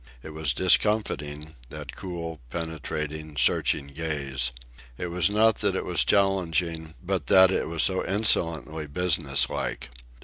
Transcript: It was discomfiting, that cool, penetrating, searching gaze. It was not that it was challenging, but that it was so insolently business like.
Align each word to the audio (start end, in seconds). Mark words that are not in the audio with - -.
It 0.23 0.31
was 0.31 0.55
discomfiting, 0.55 1.53
that 1.69 1.95
cool, 1.95 2.39
penetrating, 2.49 3.37
searching 3.37 3.85
gaze. 3.85 4.51
It 4.97 5.11
was 5.11 5.29
not 5.29 5.57
that 5.57 5.75
it 5.75 5.85
was 5.85 6.03
challenging, 6.03 6.95
but 7.03 7.27
that 7.27 7.51
it 7.51 7.67
was 7.67 7.83
so 7.83 8.03
insolently 8.03 8.87
business 8.87 9.47
like. 9.47 9.89